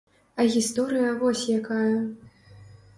А 0.39 0.45
гісторыя 0.55 1.13
вось 1.21 1.47
якая. 1.59 1.95